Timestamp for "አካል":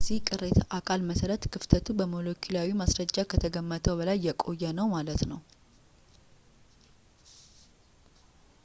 0.77-1.01